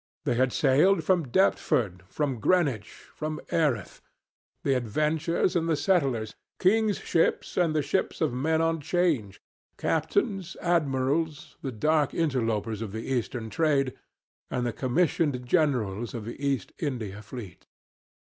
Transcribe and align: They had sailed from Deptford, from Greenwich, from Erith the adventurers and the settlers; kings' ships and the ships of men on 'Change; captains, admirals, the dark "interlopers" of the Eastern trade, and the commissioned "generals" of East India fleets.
They 0.25 0.33
had 0.33 0.51
sailed 0.51 1.03
from 1.03 1.27
Deptford, 1.27 2.01
from 2.07 2.39
Greenwich, 2.39 2.89
from 3.13 3.39
Erith 3.51 4.01
the 4.63 4.73
adventurers 4.73 5.55
and 5.55 5.69
the 5.69 5.75
settlers; 5.75 6.33
kings' 6.57 6.97
ships 6.97 7.55
and 7.55 7.75
the 7.75 7.83
ships 7.83 8.19
of 8.19 8.33
men 8.33 8.63
on 8.63 8.81
'Change; 8.81 9.39
captains, 9.77 10.57
admirals, 10.59 11.55
the 11.61 11.71
dark 11.71 12.15
"interlopers" 12.15 12.81
of 12.81 12.93
the 12.93 13.13
Eastern 13.13 13.51
trade, 13.51 13.93
and 14.49 14.65
the 14.65 14.73
commissioned 14.73 15.45
"generals" 15.45 16.15
of 16.15 16.27
East 16.27 16.71
India 16.79 17.21
fleets. 17.21 17.67